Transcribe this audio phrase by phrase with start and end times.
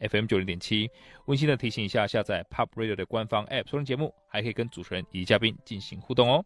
[0.00, 0.90] FM 九零点七。
[1.26, 6.44] 温馨的提醒一下，下载 Pop Radio 的官方 App 收听节目，还可以跟主持人以及嘉宾进行互动哦。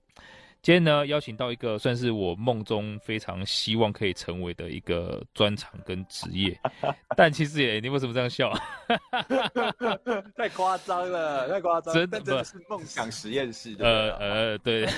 [0.65, 6.59] 今天呢，邀请到一个算是我梦中非常希望可以成为的一个专长跟职业，
[7.15, 8.51] 但其实也，你为什么这样笑？
[10.35, 13.77] 太夸张了，太夸张，真的，真的是梦想实验室。
[13.79, 14.89] 呃呃，对，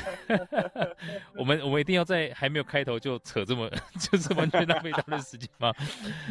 [1.36, 5.72] 我们我们一定要在还没有开头就扯这么，就是完全浪费他的时间吗？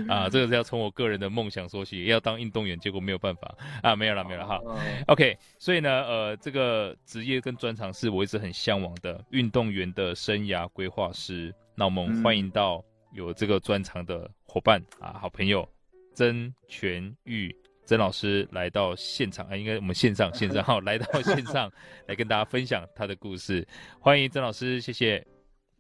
[0.08, 4.62] 啊，这个是要从我个人的梦想说起，要当运动员，结果没有办法啊，没有了，没有了哈。
[5.08, 9.25] OK，所以呢，呃，这个职业跟专长是我一直很向往的。
[9.30, 15.68] 运动员的生涯规划师，那我们欢迎到有这个专长的伙伴、嗯、啊，好朋友
[16.14, 21.72] 曾全玉曾老师来到现场啊，应该我们线上线上好，来到线上
[22.08, 23.68] 来跟大家分享他的故事，
[24.00, 25.26] 欢迎曾老师，谢谢，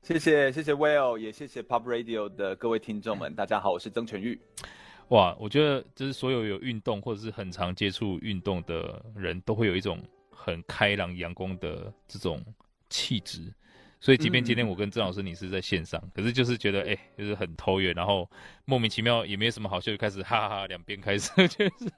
[0.01, 4.39] 谢谢谢谢 Will，也谢谢 Pop Radio 的各位听众们，大家好，我是曾全玉。
[5.09, 9.99] 哇，我觉得就是所有有运动或者是很常接触运动的人都会有一种
[10.31, 12.43] 很开朗阳光的这种。
[12.89, 13.53] 气质，
[13.99, 18.29] 所以即便今天我跟郑老师你是在线上，嗯、可是就是觉得哎、欸，就是很投缘，然后
[18.65, 21.91] 莫名其妙也没什么好笑，就开始哈哈哈，两边开始 就是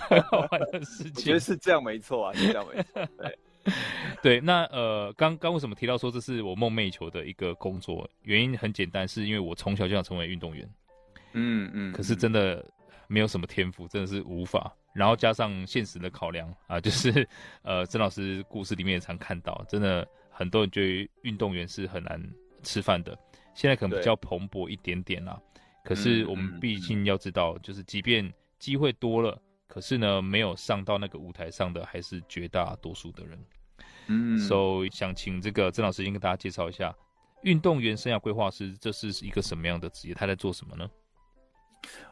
[0.00, 1.12] 很好玩的事情。
[1.14, 3.08] 我觉得是这样没错啊，是这样没错。
[3.18, 3.38] 对
[4.22, 8.08] 对，那呃，刚刚为什么提到说这是我梦寐以求的一个工作？
[8.22, 10.68] 原因很简单，是因为我从小就想成为运动员。
[11.34, 12.64] 嗯嗯，可是真的
[13.08, 14.72] 没有什么天赋，真的是无法。
[14.94, 17.28] 然后加上现实的考量啊，就是
[17.62, 22.20] 呃，曾老师故事里面也常看到，真的很多人觉得运动员是很难
[22.62, 23.16] 吃饭的。
[23.54, 25.40] 现在可能比较蓬勃一点点啦，
[25.84, 33.38] 可是我们毕竟要知道，就是即便机会多了，可是呢，没有上到那个舞台上的还是绝大多数的人。
[34.06, 36.94] 嗯，所以想请这个曾老师先跟大家介绍一下，
[37.42, 40.14] 运动员生涯规划师这是一个什么样的职业？
[40.14, 40.88] 他在做什么呢？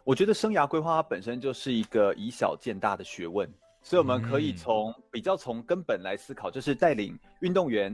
[0.04, 3.48] 我觉得生涯规划它本身就是一个以小见大的学问，
[3.82, 7.92] 所以我们可以从比较从根本来思考，就是带领运动员，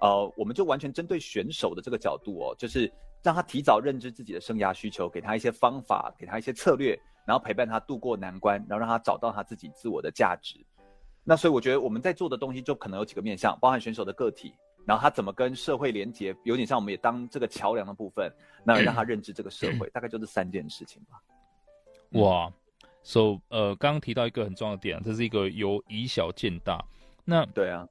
[0.00, 2.90] 呃，我们就完全针对选手的这个角度哦，就是
[3.22, 10.56] 让他提早认知自己的生涯需求，给他一些方法，给他一些策略，然后陪伴他度过难关，然后让他找到他自己自我的价值。
[11.22, 14.54] 那所以我觉得我们在做的东西就可能有几个面向，包含选手的个体，
[14.86, 18.32] 然后他怎么跟社会连接，有点像我们也当这个桥梁的部分，
[18.64, 21.20] 那让他认知这个社会，大概就这三件事情吧。
[22.18, 22.52] 哇
[23.02, 26.84] ，So 呃，刚刚提到一个很重要的点，这是一个由以小见大。
[27.24, 27.86] 那对啊，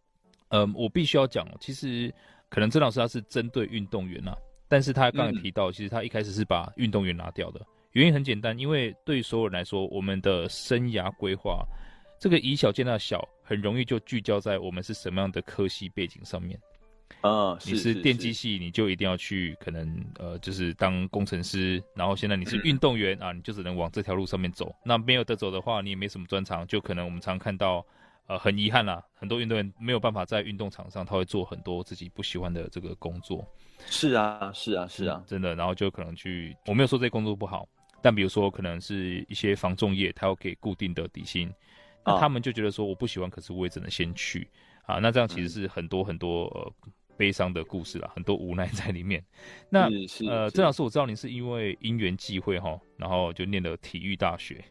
[0.50, 2.14] 呃，我必须要讲，其实
[2.50, 11.66] 可能曾老师他是针对运动员呐、啊，但是他刚才提到，嗯、其实他一开始是把运动员拿掉的原因很简单，因为对于所有人来说，我们的生涯规划
[12.20, 16.60] 这个以小见大小，很容易就聚焦在我们是什么样的科系背景上面。
[17.22, 21.84] 啊，你是电机系，你就一定要去可能呃，就是当工程师。
[21.94, 24.74] 然后现在你是运动员啊，你就只能往这条路上面走。
[24.86, 27.86] 那没有得走的话，你也没什么专长，就可能我们常看到，
[28.28, 33.46] 呃，很遗憾啦，很多运动员没有办法在运动场上，他会做很多自己不喜欢的这个工作。
[33.88, 35.54] 是啊，是啊，是啊，真的。
[35.56, 37.68] 然后就可能去，我没有说这些工作不好，
[38.02, 41.52] 但比如说可能是一些防重业，他要给固定的底薪，
[42.06, 44.48] 那他们就觉得说我不喜欢，可是我也只能先去
[44.86, 45.00] 啊。
[45.00, 46.74] 那这样其实是很多很多呃。
[47.20, 49.22] 悲伤的故事啦，很多无奈在里面。
[49.70, 49.90] 那
[50.26, 54.64] 呃，郑老师，我知道您是因为因缘际会哈，然后就念了体育大学，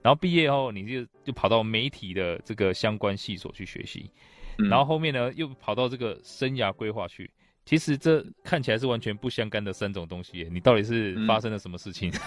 [0.00, 4.10] 然后毕业后你就就跑到媒体的这个相关系所去学习，
[4.56, 7.30] 嗯，然后后面呢又跑到这个生涯规划去。
[7.66, 12.10] 其实这看起来是完全不相干的三种东西，你到底是发生了什么事情？
[12.10, 12.20] 嗯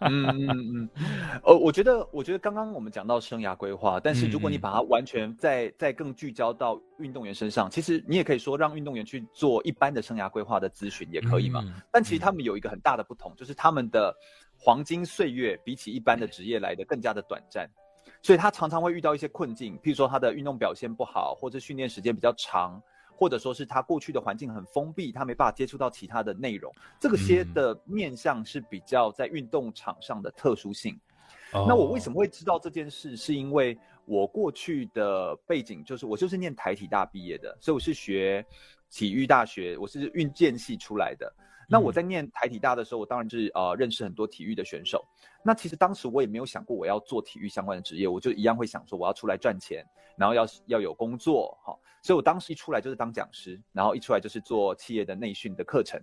[0.00, 0.88] 嗯 嗯，
[1.44, 11.64] 呃，我觉得，我觉得刚刚我们讲到生涯规划，但是如果你把它完全再再更聚焦到运动员身上，其实你也可以说让运动员去做一般的生涯规划的咨询也可以嘛。
[11.90, 14.14] 但其实他们有一个很大的不同，就是他们的
[14.58, 17.68] 黄金岁月比起一般的职业来的更加的短暂，
[18.22, 22.80] 所以他常常会遇到一些困境，譬如说他的运动表现不好，或者训练时间比较长。
[23.22, 30.98] 或者说是他过去的环境很封闭，他没办法接触到其他的内容，这个些的面向是比较在运动场上的特殊性。
[31.54, 31.64] 嗯。
[31.68, 33.16] 那我为什么会知道这件事？
[33.16, 38.44] 是因为我过去的背景就是我就是念台体大毕业的，所以我是学
[38.90, 41.32] 体育大学，我是运健系出来的。
[41.72, 45.02] 那我在念台体大的时候，我当然是呃认识很多体育的选手。
[45.42, 49.82] 那其实当时我也没有想过我要做体育相关的职业，我就一样会想说我要出来赚钱，
[50.14, 51.74] 然后要要有工作哈。
[52.02, 55.98] 所以我当时一出来就是当讲师，然后一出来就是做企业的内训的课程。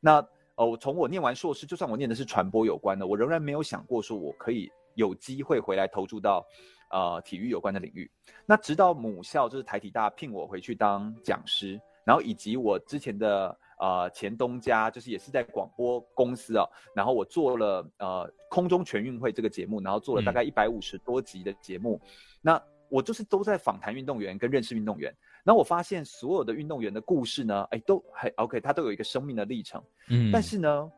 [0.00, 6.42] 那呃，我从我念完硕士，就算我念的是传播有关的，我仍然没有想过说我可以有机会回来投注到
[6.90, 8.10] 呃体育有关的领域。
[8.46, 13.54] 那直到母校就是台体大聘我回去当讲师，然后以及我之前的。
[13.80, 22.10] 呃，前东家就是也是在广播公司啊，然后我做了呃空中全运会这个节目，然后做了大概一百五十多集的节目，嗯、
[22.42, 25.10] 那我就是都在访谈运动员跟认识运动员，
[25.42, 30.92] 然后我发现所有的运动员的故事呢，哎，都还 OK，他都有一个生命的历程，嗯，但是呢，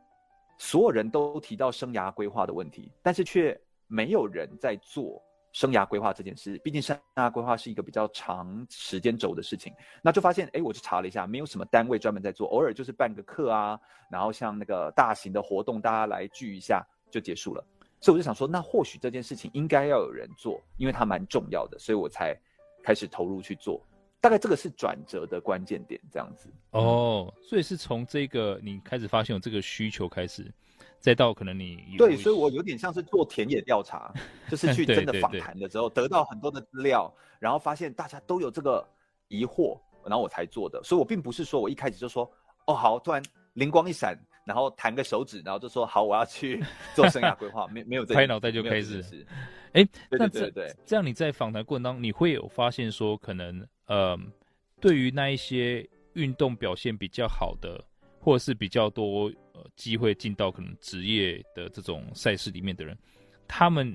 [0.58, 3.56] 所有人都提到生涯规划的问题，但是却
[3.86, 5.22] 没有人在做。
[5.52, 9.72] 生涯规划这件事，毕竟生涯规划是一个比较长时间轴的事情，
[10.02, 13.78] 那就发现，哎，我去查了一下，没有什么单位专门在做，偶尔就是办个课啊，
[14.10, 17.64] 然后像那个大型的活动，大家来聚一下就结束了。
[18.00, 22.36] 所以我就想说，那或许这件事情应该要有人做，因为它蛮重要的，所以我才
[22.82, 23.80] 开始投入去做。
[24.22, 26.48] 大概这个是转折的关键点，这样子。
[26.70, 30.50] 哦，所以是从这个你开始发现有这个需求开始。
[31.00, 34.14] 再到可能你对，所以我有点像是做田野调查，
[34.48, 38.88] 就是去真的访谈的时候，得到很多的资料，然后发现大家都有这个
[39.26, 40.80] 疑惑，然后我才做的。
[40.84, 42.30] 所以我并不是说我一开始就说，
[42.66, 43.20] 哦好，突然
[43.54, 44.16] 灵光一闪，
[44.46, 46.64] 然后弹个手指，然后就说好，我要去
[46.94, 49.04] 做生涯规划， 没没有这拍脑袋就开始。
[49.72, 54.18] 哎，对对对对，这样你在访谈过程当中，你会有发现说，可能呃，
[54.80, 57.82] 对于那一些运动表现比较好的，
[58.20, 59.32] 或者是比较多。
[59.54, 62.96] 呃，机会进到可能职业的这种赛事里面的人，
[63.46, 63.94] 他们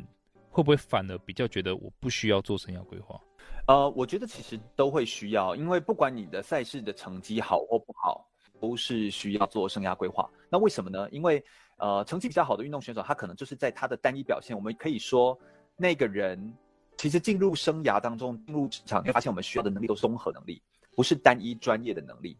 [0.51, 3.19] 会不会反而比较觉得我不需要做生涯规划？
[3.67, 8.23] 呃，我觉得其实都会需要，因为不管你的赛事的成绩好或不好，
[8.61, 10.29] 都是需要做生涯规划。
[10.47, 11.09] 那为什么呢？
[11.09, 11.43] 因为
[11.77, 15.35] 呃，成绩比较好的运动选手，他可能就是在他的单一表现，我们可以说
[15.75, 16.53] 那个人
[16.97, 20.61] 其实进入生涯当中，进入职场，你会发现我们需要的能力都是综合能力，
[20.95, 22.35] 不是单一专业的能力。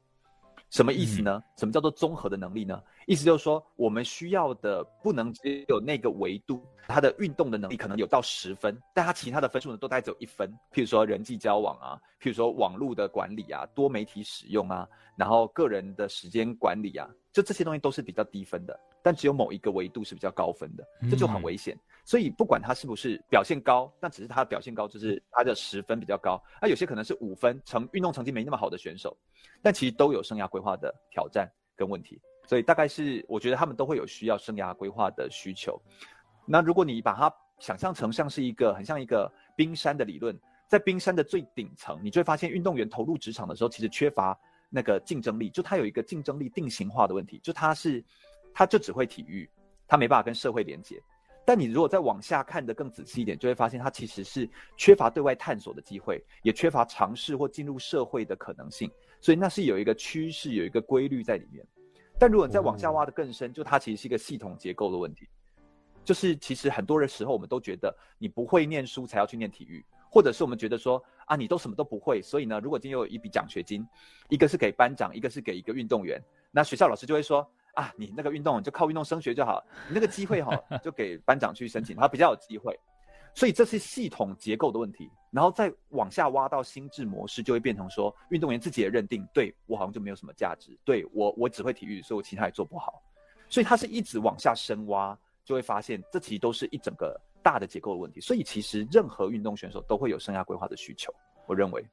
[0.70, 1.42] 什么意思呢？
[1.58, 2.82] 什么叫做综合的能力呢？
[3.08, 10.52] 意思就是说，我们需要的不能只有那个维度，他的运动的能力可能有到十分，但他其他的分数呢都大概只有一分。
[10.74, 18.78] 譬如说人际交往啊，譬如说网络的管理啊，多媒体使用啊，然后个人的时间管理啊，就这些东西都是比较低分的。
[19.02, 21.74] 但只有某一个维度是比较高分的，这就很危险。
[21.74, 26.44] 嗯、所以不管他是不是表现高，但只是他的表现高，就是他的十分比较高。
[26.62, 29.16] 那有些可能是五分，成运动成绩没那么好的选手，
[29.62, 32.20] 但其实都有生涯规划的挑战跟问题。
[32.48, 35.80] 所以大概是我觉得他们都会有需要生涯规划的需求。
[36.46, 40.36] 那如果你把它想象成像是一个很像一个冰山的理论，
[40.68, 44.36] 在冰山的最顶层，你就会发现运动员投入职场的时候，其实缺乏
[44.70, 48.04] 那个竞争力，就他有一个竞争力定型化的问题，就他是。
[48.60, 49.48] 他就只会体育，
[49.88, 51.00] 他没办法跟社会连接。
[51.46, 58.90] 但你如果再往下看得更仔细一点，就会发现他其实是缺乏对外探索的机会，也缺乏尝试或进入社会的可能性。
[59.22, 61.64] 所以那是有一个趋势，有一个规律在里面。
[62.20, 65.28] 但如果你再往下挖的更深，就它其实是一个系统结构的问题。
[66.04, 73.86] 就是其实很多的时候，我们都觉得你不会念书才要去念体育，或者是我们觉得说啊，你都什么都不会，所以呢，如果今天有一笔奖学金，
[74.30, 76.22] 一个是给班长，一个是给一个运动员，
[76.52, 77.48] 那学校老师就会说。
[77.78, 82.76] 啊，你那个运动就靠运动升学就好，你那个机会哈 就给班长去申请，他比较有机会。
[83.38, 93.00] 所以这是系统结构的问题，然后再往下挖到心智模式，就会变成说运动员自己也认定，对我好像就没有什么价值，对我我只会体育，所以我其他也做不好。
[93.48, 95.16] 所以他是一直往下深挖，
[95.46, 98.20] 就会发现这其实都是一整个大的结构的问题。
[98.20, 101.14] 所以其实任何运动选手都会有生涯规划的需求，
[101.46, 101.86] 我认为。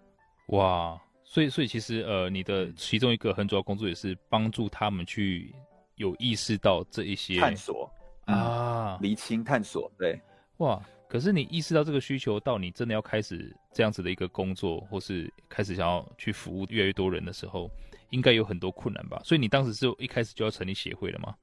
[0.46, 5.54] 哇，所以所以其实呃，你的其中一个很主要工作也是帮助他们去。
[5.96, 7.88] 有意识到这一些探索
[8.24, 10.20] 啊，厘清探索，对，
[10.56, 10.82] 哇！
[11.08, 17.70] 可是你意识到这个需求，到你真的要开始这样子的一个工作，或是开始想要去服务越来越多人的时候，
[18.10, 19.20] 应该有很多困难吧？
[19.24, 21.34] 所以你当时是一开始就要成立协会了吗？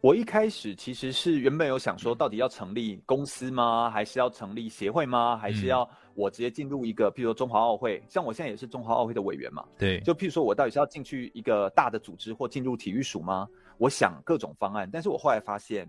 [0.00, 3.88] 我一开始其实是原本有想说，到底要成立公司吗？
[3.88, 5.36] 还是要成立协会吗？
[5.36, 9.64] 还是要我直接进入一个，譬如说中华奥会，像我现在也是中华奥会的委员嘛。
[9.78, 13.48] 对，就譬如说我到底是要进去一个大的组织，或进入体育署吗？
[13.78, 15.88] 我想各种方案，但是我后来发现，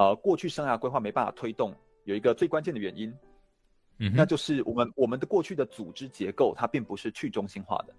[0.00, 3.12] 呃，过去生涯规划没办法推动，有一个最关键的原因，
[3.98, 7.94] 嗯，那就是我们我们的过去的组织结构它并不是去中心化的。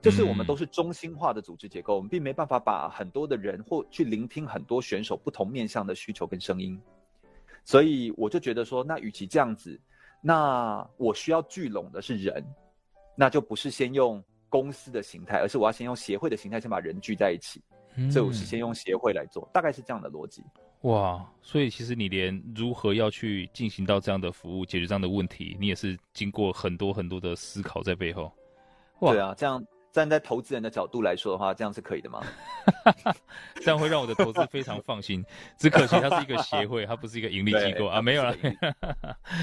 [0.00, 6.80] 就是我们都是中心化的组织结构，我们并没办法把很多的人或去聆听很多选手不同面向的需求跟声音，
[7.62, 9.78] 所以我就觉得说，那与其这样子，
[10.22, 12.42] 那我需要聚拢的是人，
[13.14, 17.62] 那就不是先用公司的形态，而是我要先用协会的形态先把人聚在一起。
[17.96, 20.42] 嗯、所以我是先用协会来做，大概是这样的逻辑。
[20.84, 28.32] 哇，所以其实你连如何要去进行到这样的服务，解决这样的问题，你也是经过很多很多的思考在背后。
[29.00, 29.64] 哇对啊，这样。
[29.94, 32.20] 站在投资人的角度来说的话，这样是可以的吗？
[33.62, 35.24] 这样会让我的投资非常放心。
[35.56, 38.34] 只可惜它是一个协会，它不是一个盈利机构啊，没有了。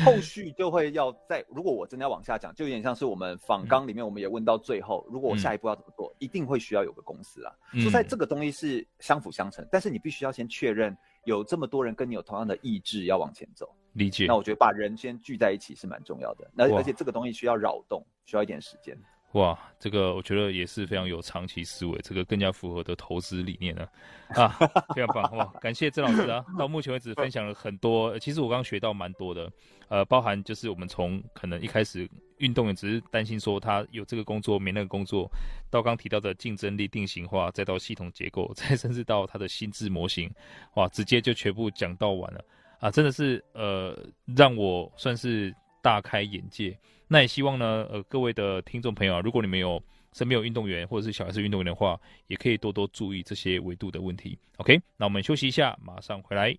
[0.03, 7.53] 后续就会要在，如果我真的要往下讲，就有点像是我们访纲里面，我们也问到最后，嗯、如果我下一步要怎么做，嗯、一定会需要有个公司啊。
[7.75, 10.93] 说、嗯、在这个东西是相辅相成，但是你必须要先确认
[11.25, 13.69] 有这么多人跟你有同样的意志要往前走。
[13.93, 14.25] 理解。
[14.25, 16.49] 那我觉得把人先聚在一起是蛮重要的。
[16.53, 18.97] 那而且这个东西需要扰动，需要一点时间。
[19.33, 23.87] 哇，这个我觉得也是非常有长期思维，这个更加符合的投资理念呢，
[24.35, 24.49] 啊，
[24.93, 25.45] 非常棒哇！
[25.61, 29.49] 感谢郑老师啊，到目前为止分享了很多，其实我刚刚学到蛮多的，
[29.87, 32.09] 呃，包含就是我们从可能一开始
[32.41, 35.29] 运动员只是担心说他有这个工作没那个工作，
[35.69, 40.29] 到刚提到的竞争力定型化，再到系统结构， 再甚至到他的心智模型，
[40.74, 42.43] 哇，直接就全部讲到完了
[42.79, 43.98] 啊，真的是呃
[44.36, 46.77] 让我算是大开眼界。
[47.07, 49.81] 那也希望呢，呃，各位的听众朋友啊，如果你们有
[50.13, 54.38] 身边有运动员或者是小孩是运动员的话，也可以多多注意这些维度的问题。
[54.57, 56.57] OK，那我们休息一下，马上回来。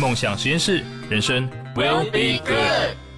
[0.00, 3.13] 梦想实验室，人生 will be good。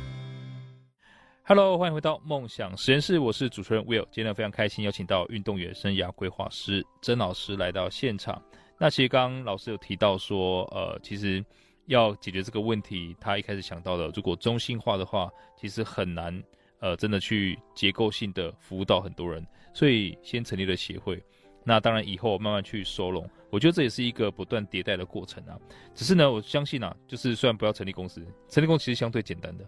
[1.48, 4.04] Hello，欢迎回到梦想实验室，我是主持人 Will。
[4.10, 8.42] 今天非常开心邀请到运动员生涯规划师曾老师来到现场。
[8.80, 11.44] 那其实刚刚老师有提到说，呃，其实
[11.84, 16.42] 要解决这个问题，他一开始想到的，如果中心化的话，其实很难。
[16.80, 21.22] 呃，真的去结构性的服务到很多人，所以先成立了协会。
[21.62, 25.56] 那当然以后慢慢去收拢，我觉得这也是一个不断迭代的过程啊。
[25.94, 29.64] 只是呢，我相信啊，就是虽然不要成立公司，成立公司其实相对简单的，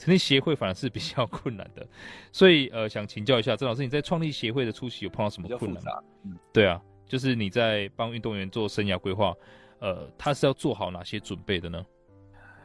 [0.00, 1.86] 成立协会反而是比较 困难的。
[2.32, 5.82] 所以呃，想请教一下郑老师，你在创立协会的初期有碰到什么困难？
[6.24, 9.34] 嗯，对啊，就是你在帮运动员做生涯规划，
[9.80, 11.84] 呃，他是要做好哪些准备的呢？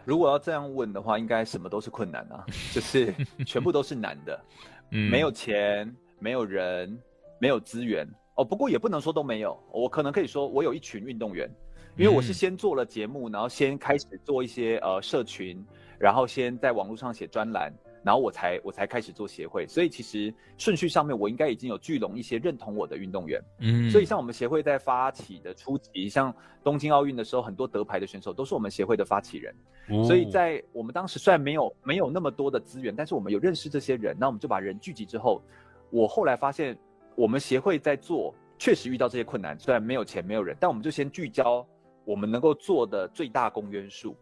[0.06, 3.14] 如果要这样问的话，应该什么都是困难啊， 就是
[3.46, 4.46] 全部都是难的，
[4.92, 6.98] 嗯，没有钱，没有人，
[7.38, 8.46] 没有资源哦。
[8.46, 11.50] 不过也不能说都没有，我可能可以说我有一群运动员，
[11.98, 15.66] 因为我是先做了节目，然后先开始做一些呃社群，
[16.00, 17.74] 然后先在网络上写专栏。
[18.04, 23.42] 然后我才我才开始做协会，所以其实顺序上面我应该已经有聚拢一些认同我的运动员。
[23.62, 26.32] 嗯，所以像我们协会在发起的初期，像
[26.64, 29.56] 东京奥运的时候，很多得牌的选手都是我们协会的发起人。
[29.90, 35.42] 哦，所以在我们当时虽然没有没有那么多的资源，但是我们有认识这些人，那我们就把人聚集之后，
[35.90, 36.78] 我后来发现
[37.16, 41.66] 我们协会在做确实遇到这些困难，虽然没有钱没有人，但我们就先聚焦
[42.04, 44.16] 我们能够做的最大公约数。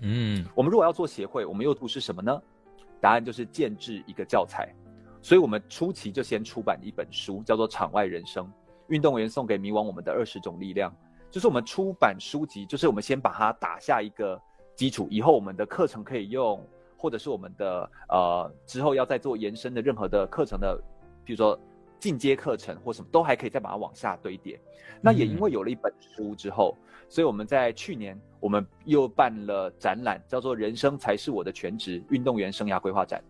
[0.00, 2.40] 嗯，我们如果要做协会，我们又图是什么呢？
[3.00, 4.74] 答案就是建制一个教材，
[5.20, 8.50] 所以我们初期就先出版一本书，叫做《场外人生：
[8.88, 10.90] 运动员送给迷惘我们的二十种力量》。
[11.30, 14.40] 就是我们出版书籍，就是我们先把它打下一个
[14.74, 16.64] 基础，以后我们的课程可以用，
[16.96, 20.80] 或者是我们的呃之后要再做延伸的任何的课程的，
[21.24, 21.58] 比如说
[21.98, 24.60] 进阶课程或什么，都还可以再把它往下堆叠。
[25.00, 26.76] 那也因为有了一本书之后，
[27.08, 28.20] 所以我们在去年。
[28.40, 33.24] 我们又办了展览，叫做“人生才是我的全职”运动员生涯规划展，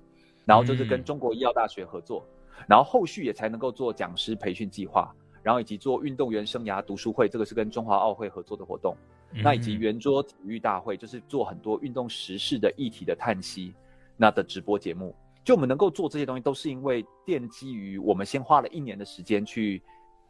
[0.45, 2.26] 然后就是跟中国医药大学合作，
[2.66, 8.97] 然后后续也才能够做讲师培训计划，然后以及做运动员生涯读书会，这个是跟中华奥会合作的活动，
[9.31, 13.73] 那以及圆桌体育大会，就是做很多运动时事的议题的探析，
[14.16, 15.14] 那的直播节目，
[15.45, 19.81] 就我们能够做这些东西，都是因为奠基于我们先花了一年的时间去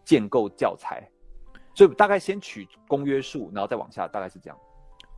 [0.04, 1.08] 建构教材，
[1.74, 4.58] 所以大概先取公约数，然后再往下，大概是这样。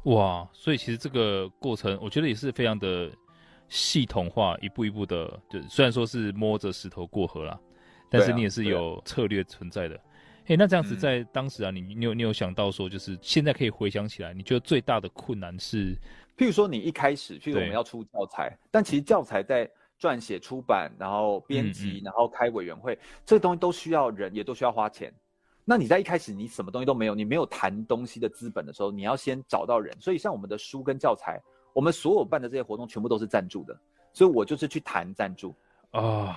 [0.05, 3.11] 哇，所以其实这个过程，我觉得也是非常的
[3.69, 7.59] 系统化，一步一步的，就虽然说是摸着石头过河啦，
[8.09, 9.95] 但是你也是有策略存在的。
[10.47, 15.93] 哎、啊，那这样子在当时啊，你你有你有想到说，就是现在可以回想起来，你觉得最大的困难是，
[16.37, 19.69] 譬如说你一开始，譬如我们要出教材，但其实教材在
[20.01, 25.13] 撰写、出版，然后编辑，然后开委员会，这个东西都需要人，也都需要花钱。
[25.69, 29.93] 那你在一开始你什么东西都没有，你没有谈东西的资本的时候，你要先找到人。
[30.01, 31.43] 所以像我们的书跟教材，
[31.73, 33.77] 我们所有办的这些活动全部都是赞助的，
[34.13, 35.53] 所以我就是去谈赞助
[35.91, 36.35] 啊，哦、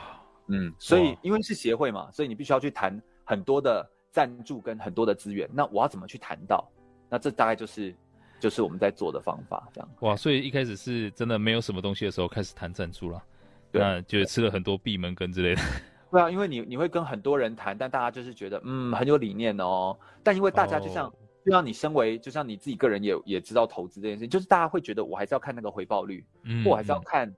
[0.47, 5.47] 嗯，所以因为是协会嘛，所以你必须要去谈很多的赞助跟很多的资源。
[5.53, 6.67] 那我要怎么去谈到？
[7.07, 7.95] 那这大概就是
[8.39, 9.89] 就是我们在做的方法，这样。
[9.99, 13.23] 哇，所以一开始是真的没有什么东西的时候开始谈赞助了，
[13.71, 15.61] 对那就吃了很多闭门羹之类的。
[16.11, 19.97] 对啊，因为你你会跟很多人谈，但大家就是觉得嗯很有理念哦。
[20.23, 21.13] 但因为大家就像、oh.
[21.45, 27.33] 就像你身为就像你自己个人也也知道投资这件事情，就是大家会觉得我还是要看那个回报率，嗯，或还是要看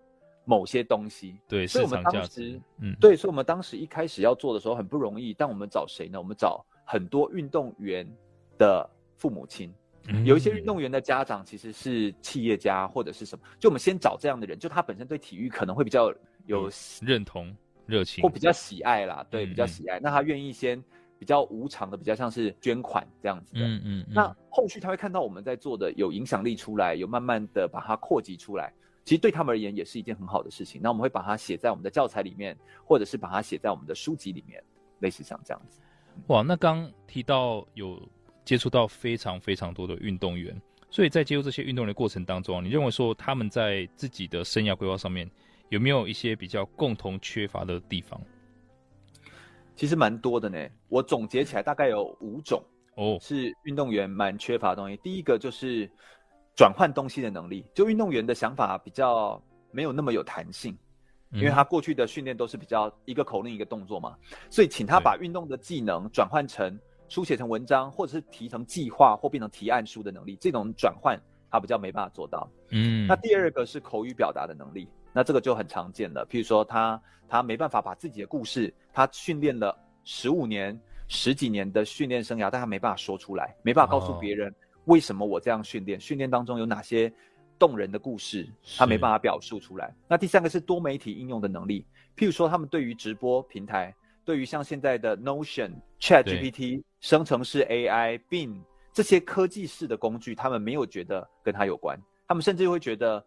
[0.46, 1.32] 某些东西。
[1.32, 5.34] 嗯、对，所以我们当时嗯对，所以我们当时一开始要做的时候很不容易。
[5.34, 6.20] 但我们找谁呢？
[6.20, 8.08] 我们找很多运动员
[8.58, 9.74] 的父母亲，
[10.08, 16.12] 嗯、有一些运动员的家长其实是企业家或者是什么，就我们先找这样的人，就他本身对体育可能会比较
[16.48, 17.56] 有、嗯、认同、
[17.92, 20.82] 热情，或比较喜爱啦，对，嗯、比较喜爱，那他愿意先
[21.20, 28.74] 比较无偿的，比较像是捐款这样子的，嗯嗯，嗯，那后续他会看到我们在做的有影响力出来，有慢慢的把它扩及出来。
[29.04, 30.80] 其实对他们而言也是一件很好的事情。
[30.82, 32.56] 那我们会把它写在我们的教材里面，
[32.86, 34.64] 或者是把它写在我们的书籍里面，
[35.00, 35.82] 类似像这样子。
[36.28, 38.00] 哇，那刚提到有
[38.46, 40.56] 接触到非常非常多的运动员，
[40.92, 45.28] 所以在接触这些运动员的过程当中，你认为说他们在自己的生涯规划上面
[45.72, 48.22] 有没有一些比较共同缺乏的地方？
[49.76, 50.58] 其实蛮多的呢。
[50.88, 52.64] 我总结起来大概有五种
[52.96, 54.96] 哦，是运动员蛮缺乏的东西。
[55.04, 55.90] 第一个就是。
[56.54, 60.78] 转换东西的能力，就运动员的想法比较没有那么有弹性，
[61.32, 64.18] 因为他过去的训练都是比较一个口令一个动作嘛，
[64.50, 71.18] 所以请他把运动的技能转换成书写成文章，或者是提成计划或变成提案书的能力，这种转换
[71.52, 72.50] 他比较没办法做到。
[72.70, 84.50] 嗯，那第二个是口语表达的能力，那这个就很常见了，譬如说他他没办法把自己的故事，他训练了十五年、十几年的训练生涯，但他没办法说出来，没办法告诉别人。
[84.50, 84.56] 哦
[84.86, 86.00] 为什么我这样训练？
[86.00, 87.14] 训练当中有哪些
[87.60, 89.94] 动人的故事，他没办法表述出来？
[90.08, 91.86] 那第三个是多媒体应用的能力，
[92.18, 93.94] 譬如说他们对于直播平台，
[94.26, 98.60] 对于像现在的 Notion、ChatGPT、生成式 AI、Bing
[98.94, 103.26] 这些科技式的工具，他们没有觉得跟他有关，他们甚至会觉得，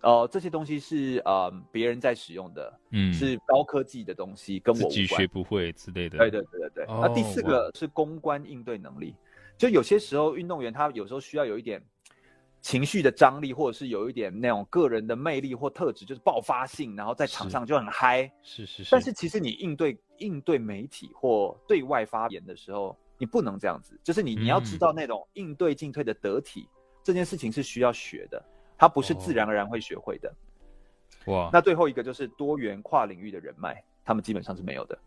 [0.00, 6.18] 呃，这些东西是呃别人在使用的，嗯，是高科技的东西，跟我自己学不会之类的。
[6.18, 6.84] 对对对对对。
[6.86, 9.14] 哦、那第四个是公关应对能力。
[9.58, 11.82] 就有些时候，运动员他有时候需要有一点
[12.60, 18.30] 情绪的张力，或者是有一点那种个人的魅力或特质，就是爆发性，然后在场上就很嗨。
[18.42, 18.90] 是是是。
[18.90, 23.98] 但是其实你应对应对媒体或对外发言的时候，你不能这样子。
[24.02, 26.68] 就是你你要知道那种应对进退的得体，
[27.02, 28.42] 这件事情是需要学的，
[28.76, 30.34] 它不是自然而然会学会的。
[31.26, 31.50] 哇。
[31.52, 34.98] 那最后一个就是多元跨领域的人脉，他们基本上是没有的。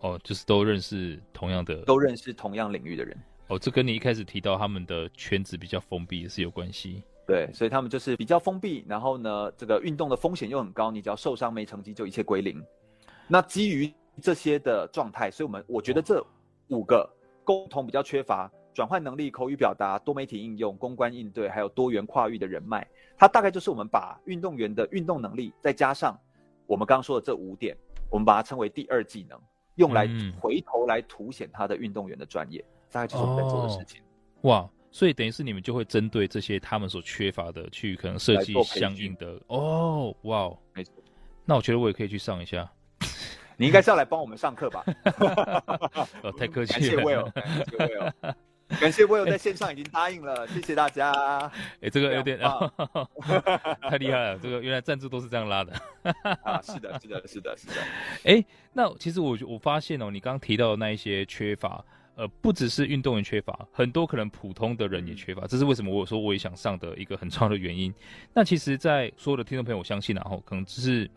[0.00, 3.16] 哦，就是都认识同样的，都认识同样领域的人。
[3.48, 7.02] 哦，这跟你一开始提到他们的圈子比较封闭也是有关系。
[7.24, 12.60] 对，所以他们就是比较封闭，然后呢，这个运动的风险又很高，你只要受伤没成绩就一切归零。
[13.28, 16.24] 那基于这些的状态，所以我们我觉得这
[16.68, 17.08] 五个
[17.44, 26.18] 沟通比较缺乏转换能力、口语表达、多媒体应用、公关应对，还有多元跨域的人脉，它大概就是我们把运动员的运动能力再加上
[26.66, 27.76] 我们刚刚说的这五点，
[28.08, 29.38] 我们把它称为第二技能，
[29.74, 30.08] 用来
[30.40, 32.64] 回头来凸显他的运动员的专业。
[32.90, 34.00] 大概就是我们在做的事情。
[34.00, 34.04] 哦，
[34.42, 34.70] 哇！
[34.90, 40.54] 所以等于是你们就会针对这些他们所缺乏的，去可能设计相应的哦，哇！
[40.74, 40.92] 没错，
[41.46, 42.70] 那我觉得我也可以去上一下。
[43.62, 44.84] 你应该是要来帮我们上课吧？
[46.20, 48.34] 哦，太客气了，感谢 Will，感谢 Will，
[48.80, 51.12] 感谢 Will 在线上已经答应了， 谢谢大家。
[51.80, 52.40] 哎，这个有点
[53.88, 55.72] 太厉害了，这个原来赞助都是这样拉的
[56.42, 56.60] 啊！
[56.60, 57.74] 是的，是的，是的，是的。
[58.24, 61.84] 哎，那其实我我发现哦，你刚刚提到的那一些缺乏。
[62.14, 67.92] 呃，不只是运动员缺乏，很多可能普通的人也缺乏，这是为什么我说我也想上的一个很重要的原因。
[68.34, 71.10] 那其实，在所有的听众朋友，我相信然后可能只是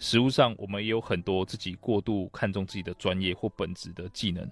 [0.00, 4.50] 实务上，我们也有很多自己过度看重自己的专业或本职的技能，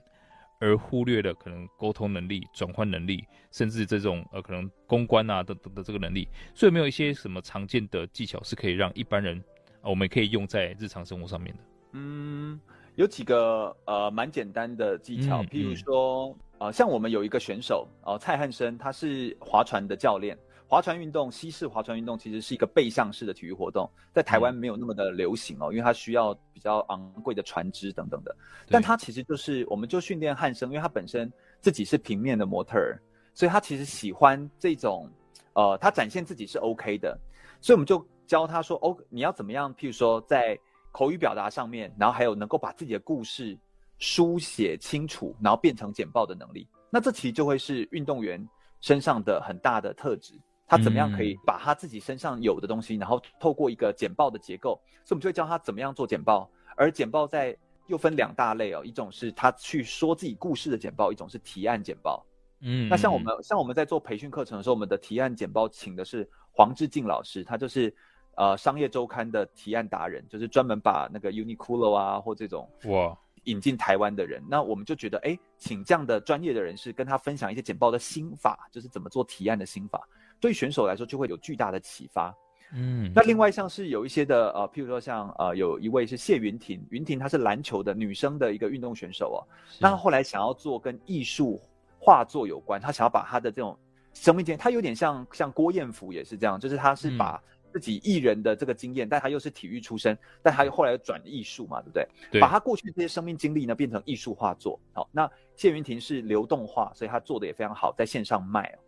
[0.61, 6.29] 而忽略了可能沟通能力、转换能力，甚至这种呃可能公关啊等等的这个能力。
[6.55, 9.43] 所以，没有一些什么常见的技巧是可以让一般人，
[9.81, 11.63] 呃，我们可以用在日常生活上面的？
[11.93, 12.61] 嗯。
[12.97, 20.37] 有几个呃蛮简单的技巧，譬如说，呃，像我们有一个选手，呃，蔡汉生，他是划船的教练。
[20.71, 28.37] 划船运动，西式划船运动其实是一个背向式的体育活动，在台湾没有那么的流行哦，因为它需要比较昂贵的船只等等的。
[28.69, 33.01] 但它其实就是，我们就训练汉生，因为他本身自己是平面的模特儿，
[33.33, 35.11] 所以他其实喜欢这种，
[35.55, 37.19] 呃，他展现自己是 OK 的，
[37.63, 39.75] 所以我们就教他说，哦，你要怎么样？
[39.75, 40.59] 譬如说在
[40.93, 43.57] 口语表达上面，然后还有能够把自己的故事
[43.99, 48.47] 书写清楚，然后变成简报的能力，那这其实就会是运动员
[48.83, 50.39] 身上的很大的特质。
[50.69, 56.49] 他怎么样可以把他自己身上有的东西，然后透过一个简报的结构，所以我们就会教他怎么样做简报。
[56.77, 62.25] 而简报在又分两大类哦，一种是他去说自己故事的简报，一种是提案简报。
[62.61, 67.93] 嗯，那像我们像我们在做培训课程的时候，我们的提案简报请的是黄志敬老师，他就是。
[68.41, 74.41] 呃，商业周刊的提案达人，就是专门把那个 Uniqlo 啊或这种哇引进台湾的人。
[74.49, 80.07] 那我们就觉得，哎，请这样的专业的人士跟他分享一些简报的心法，就是怎么做提案的心法，
[80.41, 82.35] 对选手来说就会有巨大的启发。
[82.75, 89.41] 嗯，那另外像是有一些的呃，譬如说像呃，有一位是谢云婷，云婷她是篮球的女生的一个运动选手哦，
[89.81, 91.59] 那她后来想要做跟艺术
[91.99, 93.75] 画作有关，她想要把她的这种
[94.13, 102.07] 生命经验，她有点像像郭彦甫也是这样，就是她是把自己艺人的这个经验，嗯、但她又是体育出身，但她又后来又转艺术嘛，对不对？
[102.33, 104.79] 对，把她过去这些生命经历呢变成艺术画作。
[104.93, 108.79] 好，那谢云婷是流动画，所以她做的也非常好，在线上卖哦。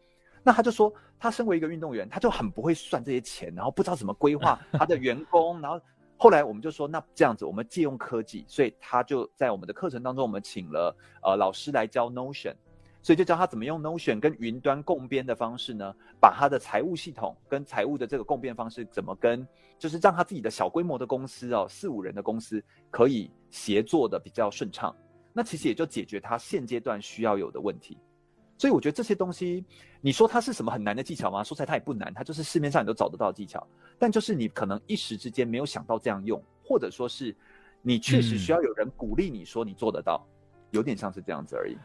[0.43, 5.61] 那他就说，他身为一个运动员，他就很不会算这些钱，然后不知道怎么规划 他的员工。
[5.61, 5.81] 然后
[6.17, 12.55] 后来我们就说，那这样子，我们借用科技，所以他就在我们的课程当中，我们请了呃老师来教 Notion，
[13.03, 19.47] 所以就教他怎么用 Notion 跟云端共编的方式呢，把他的财务系统跟财务的这个共编方式怎么跟，
[19.79, 24.95] 就是让他自己的小规模的公司哦，四五人的公司可以协作的比较顺畅。
[25.33, 27.99] 那其实也就解决他现阶段需要有的问题。
[28.61, 29.65] 所以我觉得这些东西，
[30.03, 31.43] 你说它是什么很难的技巧吗？
[31.43, 33.67] 说起来它也不难，它就是市面上你都找得到的技巧。
[33.99, 37.35] 但就是你可能一时之间没有想到这样用，或者说是
[37.81, 41.79] 你确实需要有人鼓励你说你做得到，嗯、有点像是这样子而已。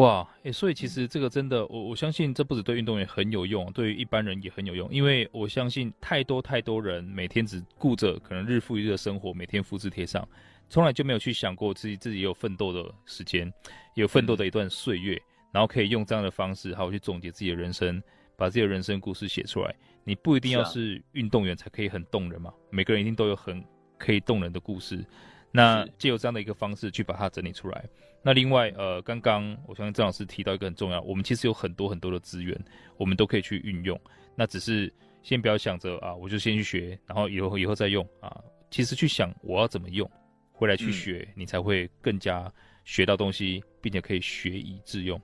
[0.00, 4.88] 哇，诶，所以其实这个真的，我我相信这不止对运动员很有用，对于一般人也很有用。
[4.90, 10.26] 因为我相信太多太多人每天只顾着可能日复一日的生活，每天复制贴上，
[10.70, 13.52] 从来就没有去想过自己自己有奋斗的时间，
[13.92, 15.16] 有奋斗的一段岁月。
[15.16, 18.02] 嗯然后可以用这样的方式，好好去总结自己的人生，
[18.36, 19.72] 把自己的人生故事写出来。
[20.02, 23.64] 你不一定要是运动员才可以很动人嘛，每个人一定都有很
[23.96, 25.06] 可以动人的故事。
[25.52, 27.84] 那借由这样的一个方式去把它整理出来。
[28.20, 32.58] 那另外，呃，刚刚我相信郑老师提到一个很重要，我们其实有很多很多的资源，
[32.96, 33.98] 我们都可以去运用。
[34.34, 38.42] 那只是先不要想着啊，我就先去学，然后以后以后再用啊。
[38.70, 40.10] 其实去想我要怎么用，
[40.50, 42.52] 回来去学，嗯、你才会更加
[42.84, 45.20] 学到东西，并且可以学以致用。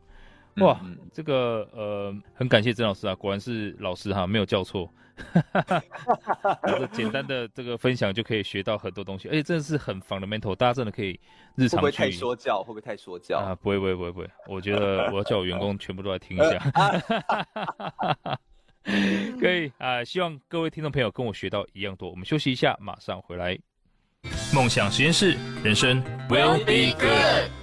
[0.61, 0.81] 哇，
[1.13, 4.89] 这个呃，很感谢曾老师啊，果然是老师哈，没有叫错。
[6.65, 11.21] 这个简单的这个分享就可以学到很多东西，而且真的是很 fundamental，大家真的可以
[11.57, 11.77] 日常去。
[11.77, 12.63] 会不会太说教？
[12.63, 13.55] 会不会太说教啊？
[13.55, 16.59] 不会不会不会不会，我觉得我要叫我员工全部都来听一下。
[19.39, 22.09] 可以啊，希望各位听众朋友跟我学到一样多。
[22.09, 23.59] 我们休息一下，马上回来。
[24.55, 27.60] 梦想实验室，人生 will be good。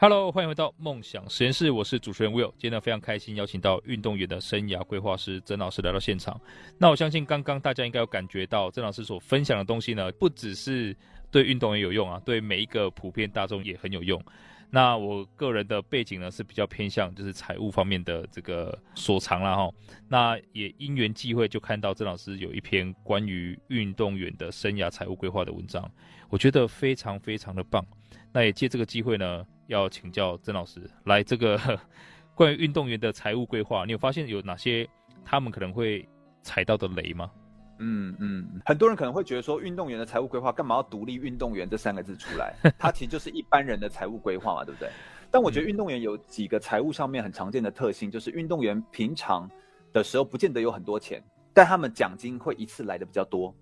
[0.00, 2.52] Hello，欢迎回到梦想实验室，我是主持人 Will。
[2.56, 6.40] 今天，非常开心邀请到运动员的生涯规划师曾老师来到现场。
[6.78, 10.96] 那我相信刚刚大家应该有感觉到曾老师所分享的东西呢，不只是
[11.32, 14.22] 对运动员有用啊，对每一个普遍大众也很有用。
[14.70, 19.68] 那我个人的背景呢是比较偏向就是财务方面的这个所长啦哈。
[20.06, 25.90] 那也因缘际会就看到曾老师有一篇关于运动员的生涯财务规划的文章，
[26.28, 27.84] 我觉得非常非常的棒。
[28.32, 29.44] 那也借这个机会呢。
[29.68, 31.58] 要请教曾老师，来这个
[32.34, 34.88] 关于运动员的财务规划，你有发现有哪些
[35.24, 36.06] 他们可能会
[36.42, 37.30] 踩到的雷吗？
[37.78, 42.54] 嗯嗯，很多人可能会觉得说，运动员的财务规划干嘛要独立运动员这三个字出来？
[42.76, 44.90] 它其实就是一般人的财务规划嘛，对不对？
[45.30, 49.48] 但我觉得运动员有几个财务上面很常见的特性，就是运动员平常
[49.92, 53.54] 的时候不见得有很多钱，但他们奖金会一次来的比较多。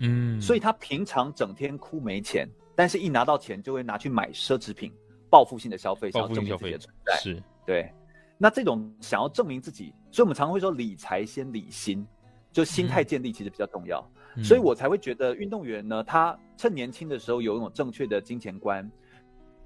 [0.00, 2.46] 嗯，所以他平常整天哭没钱，
[2.76, 4.92] 但是一拿到钱就会拿去买奢侈品。
[5.34, 7.92] 报复性的消费，想要证明自己的存在，是对。
[8.38, 12.06] 那这种想要证明自己，所以我们常常会说理财先理心，
[12.52, 14.08] 就心态建立其实比较重要。
[14.36, 18.88] 嗯、所以我才会觉得运动员呢，他趁年轻的时候有一种正确的金钱观，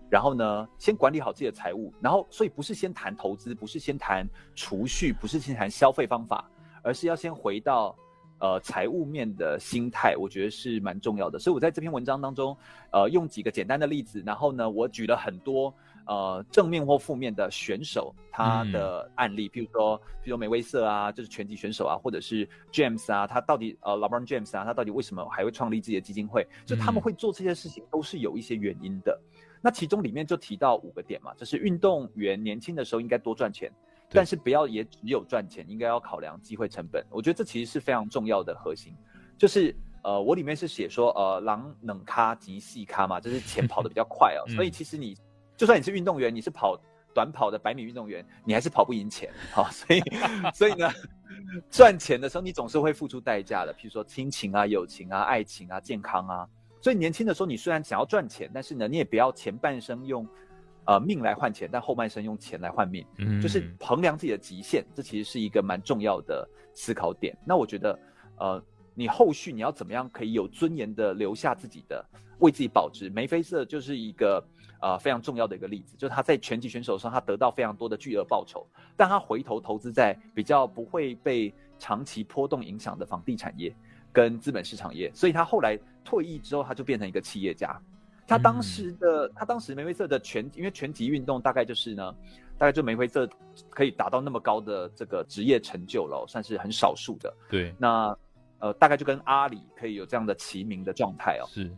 [0.09, 6.51] 然后呢，先管理好自己的财务，然后所以不是先谈投资，不是先谈储蓄，不是先谈消费方法，
[6.83, 7.95] 而是要先回到。
[8.41, 11.39] 呃，财务面的心态，我觉得是蛮重要的。
[11.39, 12.57] 所以我在这篇文章当中，
[12.93, 15.75] 呃，用几个简单的例子，然后呢，我举了很多
[16.07, 26.47] 呃正面或负面的选手他的案例，譬如说，譬如梅威瑟啊，就是拳击选手啊，或者是 James 啊，他到底呃 LeBron James 啊，他到底为什么还会创立自己的基金会？
[26.65, 29.21] 就他们会做这些事情，都是有一些原因的。
[29.61, 33.69] 那其中里面就提到五个点嘛，就是运动员年轻的时候应该多赚钱。
[34.11, 37.05] 但是不要也只有赚钱，应该要考量机会成本。
[37.11, 38.95] 我觉得这其实是非常重要的核心。
[39.37, 44.43] 就是呃，我里面是写说呃，狼冷咖及细咖嘛，就是钱跑得比较快哦。
[44.55, 45.17] 所以其实你
[45.57, 46.81] 就算你是运动员，你是跑
[47.15, 49.31] 短跑的百米运动员，你还是跑不赢钱。
[49.53, 50.01] 好，所以
[50.55, 50.91] 所以呢，
[51.71, 56.49] 赚钱的时候你总是会付出代价的，譬如说亲情啊、友情啊、爱情啊、健康啊。
[56.81, 60.27] 所以年轻的时候你虽然想要赚钱，但是呢，你也不要前半生用。
[60.89, 67.37] 呃，命来换钱，但后半生用钱来换命，嗯，就是衡量自己的极限，这其实是一个蛮重要的思考点。
[67.45, 67.99] 那我觉得，
[68.39, 72.03] 呃，你后续你要怎么样可以有尊严的留下自己的，
[72.39, 73.11] 为自己保值？
[73.11, 74.43] 梅菲瑟就是一个
[74.81, 83.77] 呃非常重要的一个例子，就是他在拳击选手上他得到非常多的巨额报酬，但他回头投资在比较不会被长期波动影响的房地产业
[84.11, 87.79] 跟资本市场业，所以他后来退役之后，他就变成一个企业家。
[88.29, 92.15] 他当时的、嗯、他当时梅威瑟的全，因为拳击运动大概就是呢，
[92.57, 93.29] 大概就梅威瑟
[93.71, 97.35] 可以达到那么高的这个职业成就了，算是很少数的。
[97.49, 98.17] 对，那
[98.59, 101.49] 呃，大概就跟阿里可以有这样的齐名的状态哦。
[101.49, 101.69] 是，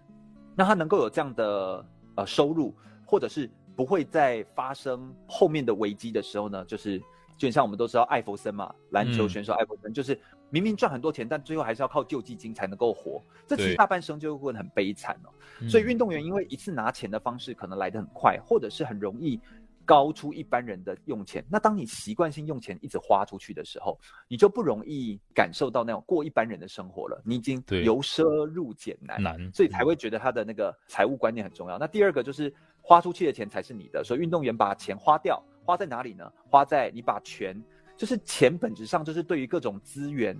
[0.57, 1.87] 那他能够有这样的
[2.17, 2.75] 呃收入，
[3.07, 7.01] 或者是不会在发生后面的危机的时候呢，就是。
[7.41, 13.23] 就像我们都知道艾弗森嘛，篮球选手艾弗森，就是明明赚很多钱，但最后还是要靠救济金才能够活。
[13.47, 15.31] 这其实大半生就会很悲惨哦。
[15.69, 19.41] 所以运动员因为一次拿钱的方式可能来得很快，或者是很容易
[19.85, 21.45] 高出一般人的用钱。
[21.51, 27.21] 那当你习惯性用钱一直花出去的时候，你就不容易感受到那种过一般人的生活了。
[27.25, 31.79] 你已经由奢入俭难，难，所以才会觉得他的那个财务观念很重要。
[31.79, 35.43] 那第二个就是花出去的钱才是你的，所以运动员把钱花掉。
[35.63, 36.33] 花在哪里呢？
[36.49, 37.55] 花在你把钱，
[38.01, 40.35] 就是钱本质上就是对于各种资源，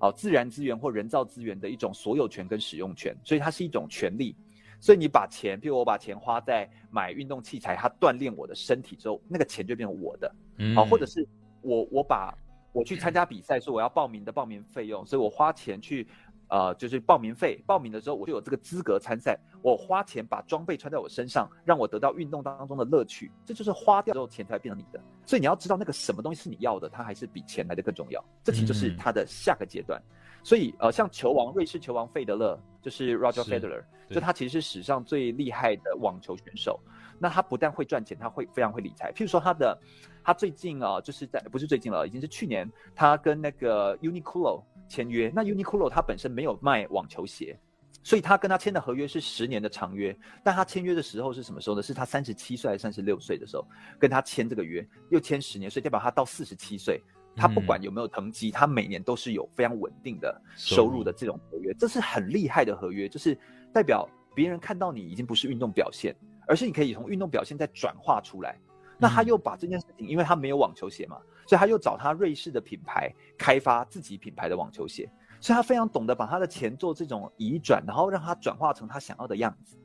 [0.00, 4.34] 哦，自然资源或人造资源的一种所有权跟使用权，所以它是一种权利。
[4.80, 10.34] 所以你把钱，譬如我把钱花在买运动器材，它锻炼我的身体之后，那个钱就变成我的，
[10.74, 11.24] 好，或者是
[11.62, 12.36] 我我把
[12.72, 16.08] 我去参加比赛，说我要报名的报名费用，所以我花钱去。
[16.54, 19.36] 呃，就是报名费，报名的时候我就有这个资格参赛。
[19.60, 25.00] 我花钱把装备穿在我身上，让我得到运动当中的乐趣，这就是花掉之后钱才会变成你的。
[25.26, 28.24] 所以你要知道那个什么东西是你要的，它还是比钱来的更重要。
[28.44, 30.00] 这其实就是它的下个阶段。
[30.00, 30.14] 嗯、
[30.44, 36.78] 所以呃，像球王，瑞士球王费德勒，就是 Roger Federer，就他其实是史上最厉害的网球选手。
[37.18, 39.10] 那他不但会赚钱，他会非常会理财。
[39.12, 39.76] 譬如说他的，
[40.22, 44.62] 他最近啊，就是在不是最近了，已经是去年，他跟那个 Uniqlo。
[44.88, 47.58] 签约，那 Uniqlo 他本身没有卖网球鞋，
[48.02, 50.16] 所以他跟他签的合约是十年的长约。
[50.42, 51.82] 但他签约的时候是什么时候呢？
[51.82, 53.66] 是他三十七岁还是三十六岁的时候
[53.98, 57.02] 跟他签这个约，又签十年，所以代表他到四十七岁，
[57.34, 63.36] 他不管有没有成绩，他每年都是有非常稳定的收入的这种合约，这是很厉害的合约，就是
[63.72, 66.14] 代表别人看到你已经不是运动表现，
[66.46, 68.56] 而是你可以从运动表现再转化出来。
[68.96, 71.18] 那他又把这件事情，因为他没有网球鞋嘛。
[71.46, 79.76] 所以他又找他瑞士的品牌开发自己品牌的网球鞋，所以他非常懂得把他的钱做这种移转，然后让他转化成他想要的样子，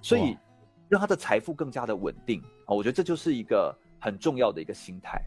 [0.00, 0.36] 所以
[0.88, 2.74] 让他的财富更加的稳定啊！
[2.74, 5.22] 我觉得这就是一个很重要的一个心态。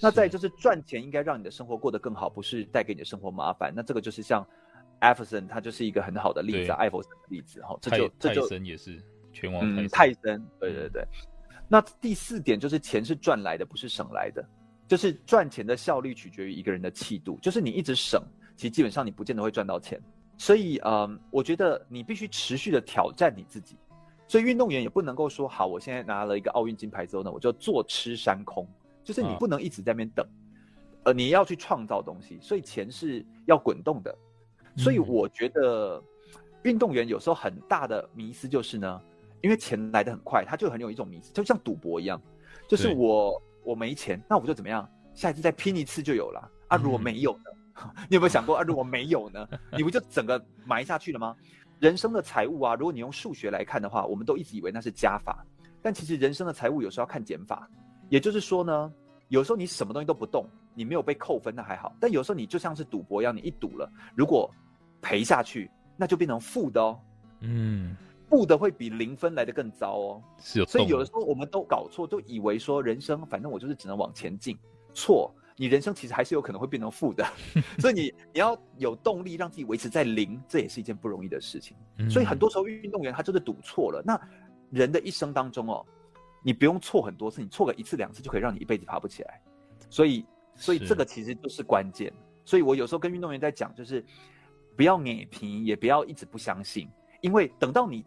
[0.00, 3.72] 那再就是赚钱应该让你的生活过得更好，不是带给你的生活麻烦。
[3.76, 4.44] 那这个就是像
[5.00, 7.76] 艾弗森，他就是一个很好的例子，艾弗森的例子哈。
[7.80, 9.00] 这就这就泰森也是
[9.32, 11.06] 拳王泰森，嗯，泰森，对对对。
[11.68, 14.42] 那第四点就是钱是赚来的，不是省来的。
[14.92, 18.22] 就是赚钱的效率取决于一个人的气度，就是你一直省，
[18.54, 19.98] 其实基本上你不见得会赚到钱。
[20.36, 23.78] 所以，嗯，我觉得你必须持续的挑战你自己。
[24.28, 28.68] 所以运动员也不能够说，好，我现在拿了一个奥运金牌之后呢，我就坐吃山空。
[29.02, 30.26] 就是你不能一直在那边等，
[31.04, 32.38] 呃，你要去创造东西。
[32.42, 34.14] 所以钱是要滚动的。
[34.76, 36.04] 所以我觉得
[36.64, 39.00] 运动员有时候很大的迷思就是呢，
[39.40, 42.20] 因为钱来得很快，他就很有一种迷思，就像赌博一样，
[42.68, 43.42] 就是我。
[43.64, 44.88] 我没钱，那我就怎么样？
[45.14, 46.76] 下一次再拼一次就有了 啊！
[46.76, 47.44] 如果没有呢？
[47.84, 48.62] 嗯、你有没有想过啊？
[48.62, 49.48] 如果没有呢？
[49.76, 51.36] 你不就整个埋下去了吗？
[51.80, 55.44] 人生的财务啊，如果你用数学来看的话，我们都一直以为那是加法，
[55.82, 57.68] 但其实人生的财务有时候要看减法。
[58.08, 58.92] 也就是说呢，
[59.28, 64.50] 有时候你什么东西都不动，你没有被扣分，那还好；但有时候你就像是赌博一样，你一赌了，如果
[65.00, 67.00] 赔下去，那就变成负的哦。
[67.40, 67.96] 嗯。
[68.32, 74.56] 负的会比零分来的更糟哦，是有，所以有的时候我们都搞错，都以为说人生反正我就是只能往前进，
[74.94, 77.22] 错，你人生其实还是有可能会变成负的，
[77.78, 81.76] 所以你你要有动力让自己维持在零，这也是一件不容易的事情。
[82.08, 84.02] 所以很多时候运动员他就是赌错了。
[84.02, 84.18] 那
[84.70, 85.84] 人的一生当中哦，
[86.42, 89.42] 你不用错很多次，你错个一次两次就可以让你一辈子爬不起来。
[89.90, 92.10] 所以所以这个其实就是关键。
[92.46, 94.02] 所以我有时候跟运动员在讲，就是
[94.74, 96.88] 不要噎皮，也不要一直不相信，
[97.20, 98.02] 因为等到你。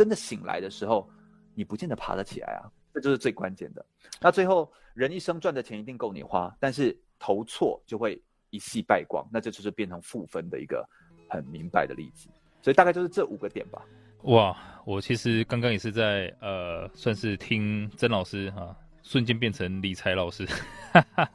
[0.00, 1.06] 真的醒来的时候，
[1.54, 3.84] 你不见得爬得起来啊，这就是最关键的。
[4.18, 10.88] 那最后，人一生赚的钱一定够你花，但是投错就会一夕败光，那这就是变成负分的一个
[11.28, 12.30] 很明白的例子。
[12.62, 13.82] 所以大概就是这五个点吧。
[14.22, 20.46] 哇，我其实刚刚也是在呃，算是听曾老师哈、啊，瞬间变成理财老师，
[20.94, 21.30] 哈哈，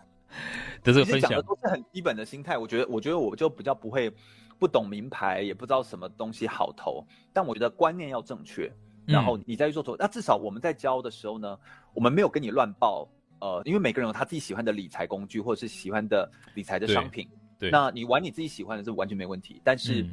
[0.81, 2.57] 的这个分享的都是很基本的心态。
[2.57, 4.11] 我觉得，我觉得我就比较不会。
[4.57, 8.71] 不懂名牌，也不知道什么东西好投，但我觉得观念要正确，
[9.05, 9.95] 然后你再去做投。
[9.95, 11.59] 嗯、那至少我们在教的时候呢，
[11.93, 13.07] 我们没有跟你乱报，
[13.39, 17.27] 呃，因为每个人有他自己喜欢的理财工具，或者是喜欢的理财的商品。
[17.59, 19.61] 对，对那你玩你自己喜欢的，是完全没问题。
[19.63, 20.05] 但是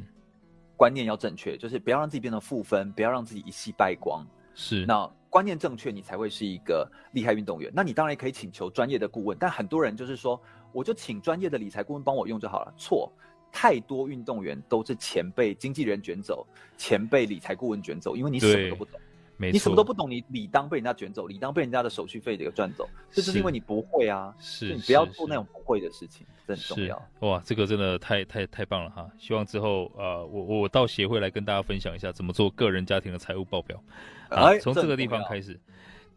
[0.75, 4.25] 观念要正确，就是不要让自己变成负分，不要让自己一夕败光。
[4.53, 7.71] 是，那观念正确，你才会是一个厉害运动员。
[7.73, 10.39] 那你当然也可以请求专业的顾问，但很多人就是说。
[10.75, 12.73] 我就请专业的理财顾问帮我用就好了。
[12.75, 13.07] 错，
[13.53, 18.99] 太多运动员都是钱被经纪人卷走，钱被理财顾问卷走，因为你什么都不懂。
[19.35, 24.33] 你什么都不懂，你理当被人家卷走，理当被人家的手续费给赚走，这就是因为你不会啊。
[24.39, 27.09] 是，你不要做那种不会的事情，这很重要。
[27.21, 29.09] 哇，这个真的太太太棒了哈！
[29.17, 33.83] 希望之后呃，我我到协会来跟大家分享一下怎么做个人家庭的财务报表
[34.29, 35.59] 啊，从这个地方开始。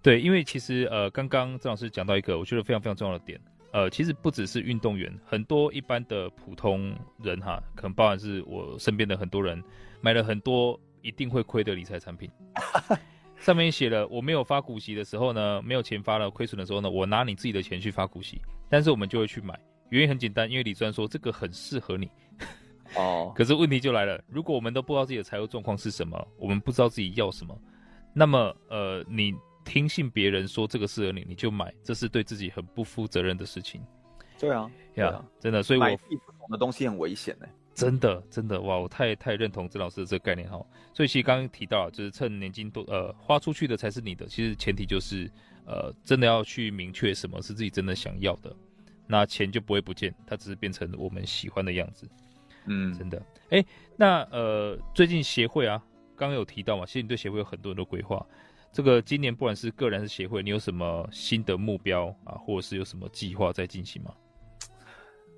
[0.03, 3.41] 对，因为其实呃，刚刚郑老师讲到一个我觉得非常非常重要的点，
[3.77, 9.63] 呃，其实不只是运动员，很多一般的普通人哈，可能包含是我身边的很多人
[10.01, 12.31] 买了很多一定会亏的理财产品。
[13.37, 19.61] 上面写了，我没有发股息的时候呢，没有钱发了，亏损的时候呢，我拿你自己的钱去发股息，但是我们就会去买，
[19.91, 22.09] 原因很简单，因为李专说这个很适合你。
[22.95, 27.55] 哦， 可是问题就来了，如果我们都不知道自己的财务状况是什么，我们不知道自己要什么，
[28.15, 29.35] 那么呃，你
[29.67, 33.83] 听信别人说这个适合你，你就买，这是对自己很不负责任的事情。
[34.39, 37.47] 对啊，对啊，真的，所以我买不同的东西很危险呢。
[37.75, 38.79] 真的，真的哇！
[38.79, 40.65] 我太太认同郑老师的这个概念哈。
[40.95, 44.27] 所以其实刚刚提到，就是趁年金多呃花出去的才是你的。
[44.27, 45.31] 其实前提就是
[45.67, 48.55] 呃真的要去明确什么是自己真的想要的，
[49.07, 52.09] 那钱就不会不见，它只是变成我们喜欢的样子。
[52.65, 53.23] 嗯，真的。
[53.51, 53.63] 哎，
[53.95, 55.83] 那呃最近协会啊，
[56.17, 58.25] 刚刚有提到嘛，其实你对协会有很多很多规划。
[58.77, 64.13] 这个今年不管是个人还是协会，你有什么新的目标啊，或者是有什么计划在进行吗？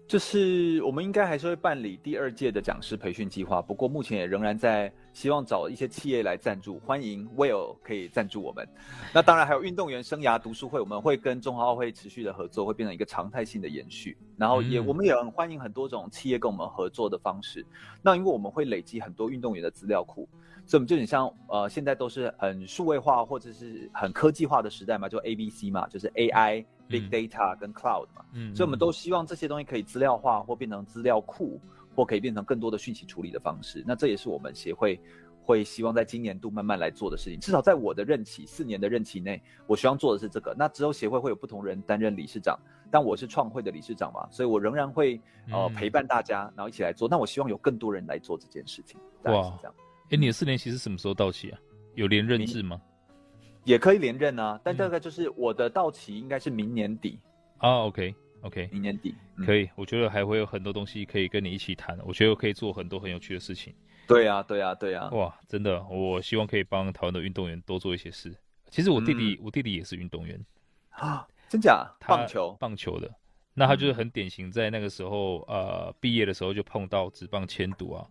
[0.09, 8.67] 就是我们应该还是会办理第二届的讲师培训计划，不过目前也仍然在希望找一些企业来赞助，欢迎 Will 可以赞助我们。
[9.13, 14.17] 那当然还有运动员生涯读书会，我们会跟中华奥会持续的合作，会变成一个常态性的延续。
[14.39, 17.63] 然后也我们也很欢迎很多种企业跟我们合作的方式。
[18.01, 20.27] 那因为我们会累积很多运动员的资料库，
[20.65, 26.65] 所以我们就很像呃现在都是很数位化或者是很科技化的时代嘛，就 ABC 嘛，就是 AI。
[26.89, 31.61] Big data 跟 cloud 嘛，嗯，所以我们都希望这些东西可以资料化，或变成资料库，
[31.95, 33.85] 或可以变成更多的讯息处理的方式。
[33.87, 34.99] 那这也是我们协会
[35.43, 37.39] 会希望在今年度慢慢来做的事情。
[37.41, 40.55] 至少在我的任期四年的任期内，我希望做的是这个。
[40.59, 42.59] 那之后协会会有不同人担任理事长，
[42.91, 45.21] 但我是创会的理事长嘛，所以我仍然会
[45.51, 47.09] 呃陪伴大家，然后一起来做。
[47.09, 48.99] 那我希望有更多人来做这件事情。
[49.23, 49.75] 大概是这样。
[50.11, 51.59] 哎，你的四年期是什么时候到期啊？
[51.95, 52.81] 有连任制吗？
[53.69, 57.19] 也可以连任啊，但大概就是我的到期应该是明年底
[57.59, 57.83] 啊。
[57.85, 59.69] OK OK，明年底可以。
[59.77, 61.99] 我觉得还会有很多东西可以跟你一起谈。
[62.03, 63.75] 我觉得我可以做很多很有趣的事情。
[64.07, 65.11] 对啊，对啊，对啊。
[65.11, 68.35] 哇，真的，我希望可以帮台湾的运动员多做一些事。
[68.71, 70.43] 其实我弟弟，我弟弟也是运动员
[70.89, 71.87] 啊，真假？
[72.07, 73.15] 棒球，棒球的。
[73.53, 78.07] 那他就是很典型，在那个时候，呃，毕业的时候就碰到职棒签赌啊，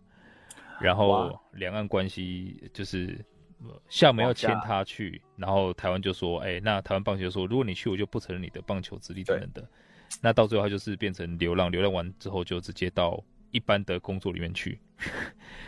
[0.80, 3.18] 然后两岸关系就是。
[3.88, 9.68] 厦门要签他去，然后台湾就说：“哎、欸，那台湾棒球说，如果你去，我就不承认你的棒球资历等等的。”
[10.22, 14.80] 那到最后他就是变成流浪，流浪完之后就直接到一般的工作里面去。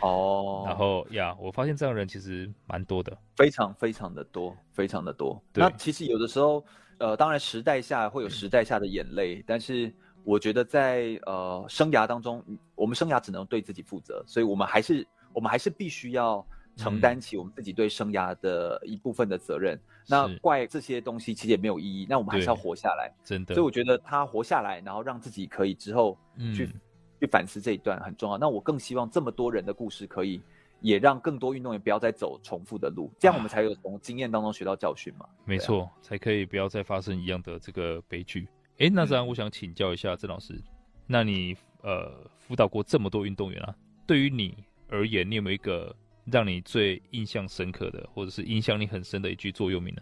[0.01, 5.41] 哦， 然后呀，我发现这样的人其实蛮多的，非常非常的多，非常的多。
[5.53, 6.65] 那其实有的时候，
[6.97, 16.45] 呃，当然时代下会有时代下的眼泪，嗯、但是我觉得在呃生涯当中，我们生涯只能对自己负责，所以我们还是我们还是必须要。
[16.81, 22.07] 承担起我们自己对生涯的一部分的责任，嗯、那怪这些东西其实也没有意义。
[22.09, 23.53] 那我们还是要活下来，真的。
[23.53, 26.17] 所以我觉得他活下来，然后让自己可以之后
[26.55, 26.73] 去、嗯、
[27.19, 28.37] 去反思这一段很重要。
[28.37, 30.41] 那我更希望这么多人的故事可以
[30.79, 35.25] 也让更多运动员不要再走重复的路，这样我们才有从经验当中学到教训嘛。
[35.45, 38.47] 没错，啊、才可以不要再发生一样的这个悲剧。
[38.79, 40.63] 哎，那这样我想请教一下郑老师，嗯、
[41.05, 43.75] 那你呃辅导过这么多运动员啊，
[44.07, 45.95] 对于你而言，你有没有一个？
[46.31, 50.01] 让你最印象深刻的，或者是影响你很深的一句座右铭呢？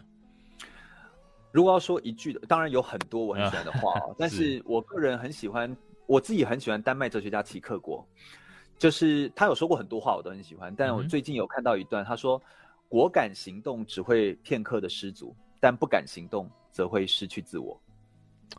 [1.52, 8.08] 如果要说一句的，当然有很多我很喜欢的话， 啊但是我个人很喜欢，我自己很喜欢丹麦哲学家齐克果，
[8.78, 10.74] 就是他有说过很多话，我都很喜欢。
[10.76, 12.42] 但我最近有看到一段，他说
[12.88, 17.82] ：“果敢行动只会片刻的失足，但不敢行动则会失去自我。”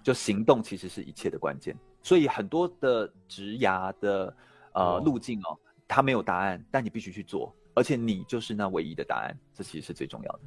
[0.03, 1.77] 就行动其实是一切的关键。
[2.03, 4.37] 所以很多的职涯的
[4.73, 5.57] 呃路径哦。
[5.93, 10.41] 他没有答案，但你必须去做，而且你就是那唯一的答案，这其实是最重要的。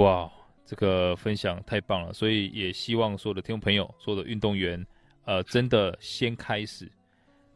[0.00, 0.30] 哇，
[0.66, 2.12] 这个分享太棒了！
[2.12, 4.84] 所以也希望所有的听众朋友、所有的运动员，
[5.24, 6.90] 呃，真的先开始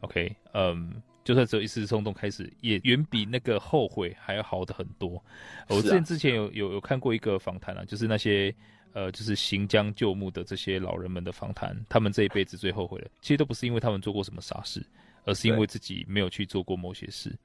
[0.00, 5.22] ，OK，嗯，就算只有一时冲动开始，也远比那个后悔还要好的很多。
[5.68, 8.54] 我之前之前有有有看过一个访谈啊，就是那些
[8.92, 14.84] 呃，就是行将就木的这些老人们的访谈，他们这一辈子最后悔的，其实都不是因为他们做过什么傻事。
[15.24, 17.36] 而是因为自己没有去做过某些事，对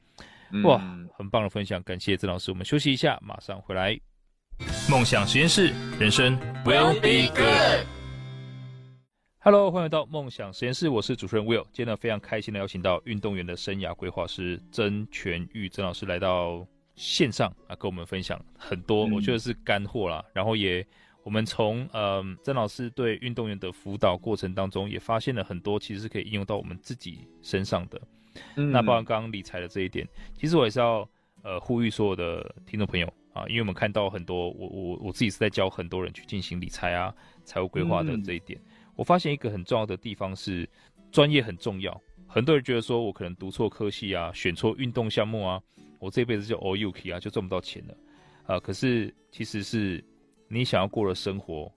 [0.61, 0.79] 哇，
[1.17, 2.51] 很棒的分享，感谢郑老师。
[2.51, 3.99] 我们休息一下，马上回来。
[4.87, 7.87] 梦想实验室，人生 will be good。
[9.39, 11.63] Hello，欢迎来到梦想实验室，我是主持人 Will。
[11.73, 16.63] 今天呢，非常开心的邀请到运动员的生涯规划师曾全玉曾老师来到
[16.95, 20.23] 线上啊，跟我们分享很多，我觉得是干货啦。
[20.27, 20.85] 嗯、然后也
[21.23, 27.99] 我们从呃曾老师对运动员的辅导过程当中，也发现了很多其实是可以应用到我们自己身上的。
[28.55, 30.07] 嗯、那包含刚刚理财的这一点，
[30.37, 31.07] 其实我也是要
[31.43, 37.13] 呃呼吁所有的听众朋友啊，因为我们看到很多，我我我自己是在教很多人去进行理财啊、
[37.43, 38.59] 财务规划的这一点。
[38.59, 40.67] 嗯、我发现一个很重要的地方是
[41.11, 41.99] 专业很重要。
[42.27, 45.61] 很多人觉得说我可能读错科系啊，选错运动项目啊，
[45.99, 47.95] 我这辈子就 all UK 啊，就赚不到钱了
[48.47, 48.59] 啊。
[48.59, 50.03] 可是其实是
[50.47, 51.71] 你想要过的生活，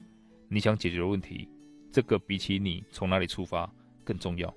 [0.49, 1.49] 你想解决的问题，
[1.93, 3.71] 这个比起你从哪里出发
[4.03, 4.55] 更重要。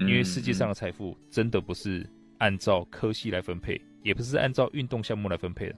[0.00, 5.76] 因为世界上的财富真的不是按照科系来分配，也不是按照运动项目来分配的。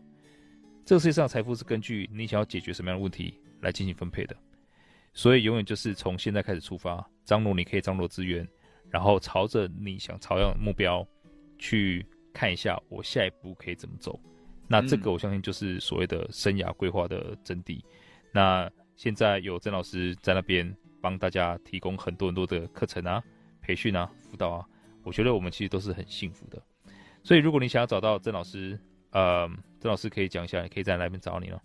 [0.84, 4.36] 这个世界上的财富是根据你想要解决什么样的问题来进行分配的。
[5.14, 8.46] 所以永远就是从现在开始出发，张罗你可以张罗资源，
[8.90, 11.06] 然后朝着你想朝向的目标
[11.58, 14.20] 去看一下，我下一步可以怎么走。
[14.68, 17.80] 那这个我相信就是所谓的生涯规划的真谛。
[18.32, 23.22] 那现在有曾老师在那边帮大家提供很多很多的课程啊。
[23.70, 24.66] 培训啊，辅导啊，
[25.04, 26.60] 我觉得我们其实都是很幸福的。
[27.22, 28.76] 所以，如果你想要找到郑老师，
[29.12, 29.48] 呃，
[29.78, 31.60] 郑老师可以讲一下，你可以在哪边找你呢？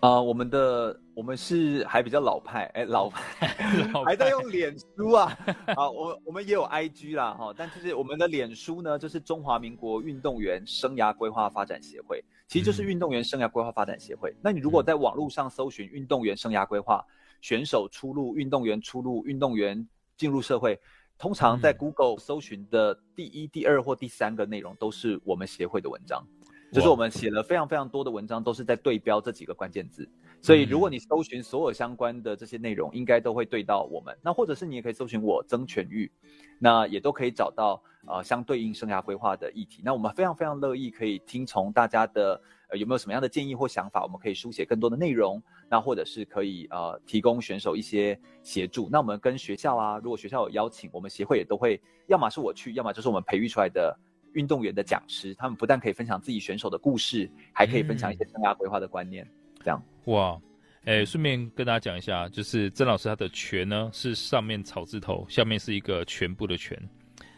[0.00, 3.46] 啊、呃，我们的我们是还比较老派，哎、欸，老派，
[3.92, 5.36] 老派还在用脸书啊。
[5.76, 14.30] 啊，我我们也有 IG 啦，哈，但就是我们的脸书呢，就是中华民国运动员生涯规划发展协会，其实就是运动员生涯规划发展协会。
[14.30, 17.04] 嗯、那你如果在网络上搜寻运动员生涯规划，
[17.42, 19.86] 选手出路，运动员出路，运动员
[20.16, 20.80] 进入社会。
[21.24, 26.22] 通常在 Google 搜寻的第一、第二或第三个内容都是我们协会的文章，
[26.70, 30.06] 就是我们写了非常非常多的文章，都是在对标这几个关键字。
[30.42, 34.14] 所以如果你搜寻所有相关的这些内容，应该都会对到我们。
[34.20, 36.12] 那或者是你也可以搜寻我曾全玉，
[36.58, 39.82] 那也都可以找到呃相对应生涯规划的议题。
[39.84, 42.40] 那我们非常非常乐意可以听从大家的。
[42.70, 44.02] 呃，有没有什么样的建议或想法？
[44.02, 48.88] 我们可以书写更多的内容，那或者是可以呃提供选手一些协助。
[48.90, 53.94] 那我们跟学校啊，如果学校有邀请，我们协会也都会，要么是我去，要么就是我们培育出来的
[54.32, 59.22] 运动员的讲师，他们不但可以分享自己选手的故事，还可以分享一些生涯规划的观念。
[59.26, 60.40] 嗯、这样哇，
[60.86, 66.80] 哎，顺便跟大家讲一下，就是曾老师他的全呢是上面草字头，下面是一个全部的全，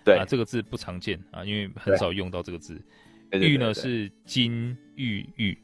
[0.07, 2.81] 对啊，这个字不常见啊，因为很少用到这个字。
[3.33, 5.59] 玉呢是金玉玉，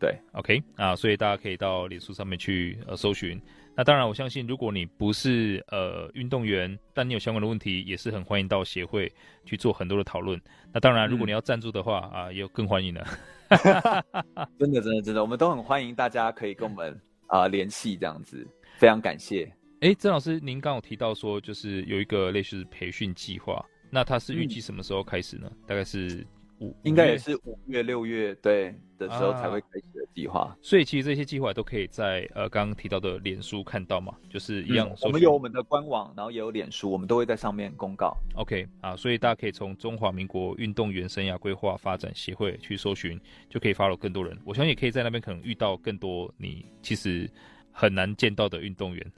[0.00, 3.38] 对，OK 啊，所以大家可以到脸书上面去呃搜寻。
[3.76, 9.12] 那当然，我相信如果你不是呃运动员，但你有相关的问题，也是很欢迎到协会
[9.44, 10.40] 去做很多的讨论。
[10.72, 13.06] 那当然，如果你要赞助的话、嗯、啊，也有更欢迎的。
[14.58, 18.46] 真的，真的，真的，我们都很欢迎大家可以跟我们啊联系这样子，
[18.78, 19.52] 非常感谢。
[19.80, 23.62] 哎，曾老师，您刚刚有提到说就是有一个类似培训计划，
[23.94, 25.48] 那它是预计什么时候开始呢？
[25.48, 26.26] 嗯、大概是
[26.58, 26.74] 五。
[26.82, 34.96] 应该也是五月六月对的时候才会开始的计划，啊，所以其实这些计划都可以在呃刚刚提到的脸书看到嘛，就是一样，嗯。
[35.02, 38.16] 我们有我们的官网，然后也有脸书，我们都会在上面公告。
[38.34, 44.36] OK 啊，所以大家可以从中华民国运动员生涯规划发展协会去搜寻，就可以 follow 更多人。
[44.44, 47.30] 我相信也可以在那边可能遇到更多你其实
[47.72, 49.12] 很难见到的运动员。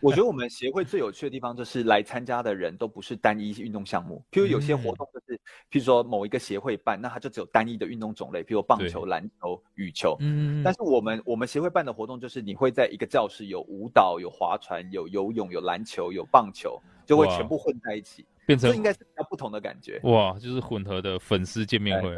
[0.00, 5.36] 我觉得我们协会最有趣的地方就是来参加的人都不是单一运动项目，譬如有些活动就是，
[5.70, 10.16] 譬如说某一个协会办，那它就只有单一的运动种类，譬如棒球、篮球、羽球。
[10.20, 10.62] 嗯。
[10.62, 20.00] 但是我们我们协会办的活动就是，你会在一个教室有舞蹈、有划船、有游泳、有篮球、有棒球，就会全部混在一起，变成这应该是比较不同的感觉。
[20.04, 22.14] 哇，就是混合的粉丝见面会。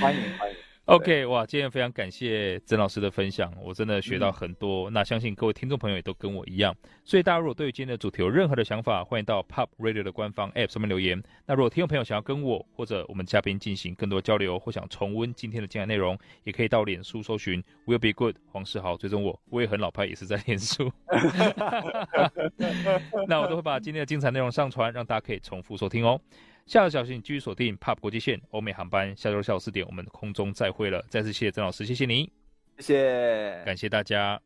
[0.00, 0.56] 欢迎 欢迎。
[0.86, 4.90] OK，哇，今天非常感谢曾老师的分享，我真的学到很多。
[4.90, 6.76] 嗯、那相信各位听众朋友也都跟我一样，
[7.06, 11.22] 所以大家如果对于今天的主题有任何的想法，欢迎到 Pop Radio 的官方 App 上面留言。
[11.46, 20.92] 那如果听众朋友想要跟我或者我们嘉宾进行更多交流，或想重温今天的精彩内容，也可以到脸书搜寻 Will Be Good 黄世豪，追踪我，我也很老派，也是在脸书。
[23.26, 26.20] 那我都会把今天的精彩内容上传，让大家可以重复收听哦。
[26.66, 31.04] 下个小时你继续锁定 PUB 国际线欧美航班，下周下午四点我们空中再会了。
[31.08, 32.30] 再次谢谢曾老师，谢谢你，
[32.78, 34.40] 谢谢，感谢大家，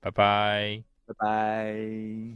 [0.00, 2.34] 拜拜，拜拜。